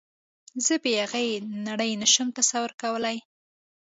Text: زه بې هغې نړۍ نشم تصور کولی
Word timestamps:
زه 0.65 0.73
بې 0.83 0.93
هغې 1.01 1.27
نړۍ 1.67 1.91
نشم 2.01 2.27
تصور 2.37 2.71
کولی 2.81 3.17